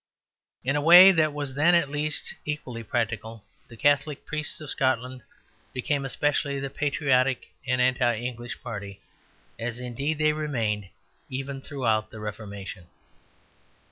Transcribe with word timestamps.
In 0.63 0.75
a 0.75 0.81
way 0.81 1.11
that 1.11 1.31
was 1.31 1.53
then 1.53 1.75
at 1.75 1.87
least 1.87 2.33
equally 2.43 2.81
practical, 2.81 3.45
the 3.67 3.77
Catholic 3.77 4.25
priests 4.25 4.59
of 4.59 4.71
Scotland 4.71 5.21
became 5.73 6.05
especially 6.05 6.59
the 6.59 6.71
patriotic 6.71 7.49
and 7.67 7.79
Anti 7.79 8.15
English 8.15 8.63
party; 8.63 8.99
as 9.59 9.79
indeed 9.79 10.17
they 10.17 10.33
remained 10.33 10.89
even 11.29 11.61
throughout 11.61 12.09
the 12.09 12.19
Reformation. 12.19 12.87